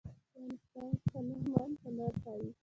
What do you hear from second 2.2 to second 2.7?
ښيي